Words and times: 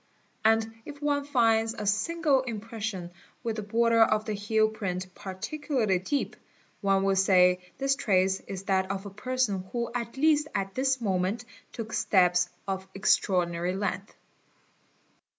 And 0.43 0.73
if 0.83 0.99
one 0.99 1.25
finds 1.25 1.75
a 1.75 1.85
single 1.85 2.41
impression 2.41 3.11
with 3.43 3.57
the 3.57 3.61
border 3.61 4.01
of 4.01 4.25
the 4.25 4.33
heel 4.33 4.67
print 4.67 5.13
particularly 5.13 5.99
deep, 5.99 6.35
one 6.81 7.03
will 7.03 7.15
say 7.15 7.61
this 7.77 7.95
trace— 7.95 8.39
is 8.47 8.63
that 8.63 8.89
of 8.89 9.05
a 9.05 9.11
person 9.11 9.63
who 9.71 9.91
at 9.93 10.17
least 10.17 10.47
at 10.55 10.73
this 10.73 11.01
moment 11.01 11.45
took 11.71 11.93
steps 11.93 12.49
of 12.67 12.87
extra 12.95 13.35
ordinary 13.35 13.75
length. 13.75 14.15